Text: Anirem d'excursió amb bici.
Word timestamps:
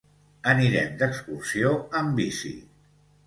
Anirem 0.51 0.95
d'excursió 1.01 1.73
amb 2.01 2.17
bici. 2.21 2.55